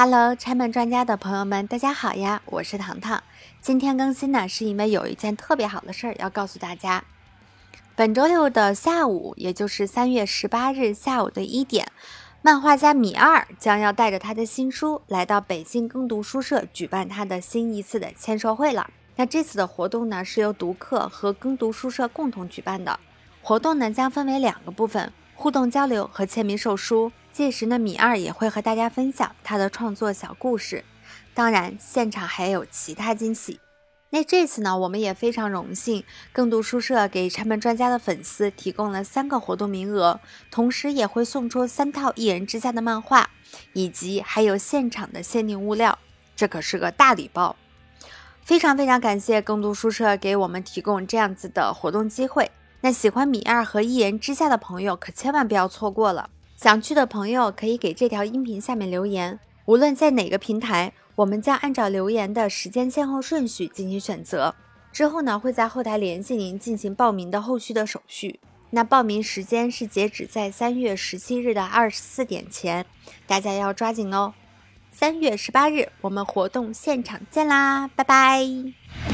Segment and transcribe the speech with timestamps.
[0.00, 2.40] Hello，拆漫专家的朋友们，大家好呀！
[2.44, 3.20] 我是糖糖。
[3.60, 7.02] 今天更新呢，是因为有一件特别好的事儿要告诉大家。
[7.96, 11.90] 本周六的下午，也就是三月十八日下午的一点，
[12.42, 18.88] 漫画家米二将要带着他的新书来到北京耕读书社举办他的新一次的签售会了。
[19.16, 23.00] 那这次的活动呢，是由读客和耕读书社共同举办的。
[23.42, 25.12] 活动呢，将分为两个部分。
[25.34, 30.84] 互动交流和签名售书，届时呢，米二也会和大家分享他的创作小故事。
[31.34, 33.60] 当然，现场还有其他惊喜。
[34.10, 40.18] 那这次呢，我们也非常荣幸，更读书社给拆门专家的粉丝提供了三个活动名额，
[40.50, 43.28] 同时也会送出三套一人之下的漫画，
[43.74, 45.98] 以及还有现场的限定物料，
[46.34, 47.54] 这可是个大礼包。
[48.42, 52.50] 非常非常感谢更读书社给我们提供这样子的活动机会。
[52.80, 56.30] 那喜欢米二和一人之下的朋友可千万不要错过了。
[56.60, 64.52] 想去的朋友可以给这条音频下面留言，无论在哪个平台，我们将按照留言的时间先后顺序进行选择。
[64.90, 68.40] 之后呢，会在后台联系您进行报名的后续的手续。
[68.70, 72.84] 那报名时间是截止在三月十七日的二十四点前，
[73.28, 74.34] 大家要抓紧哦。
[74.90, 79.07] 三月十八日我们活动现场见啦，拜拜。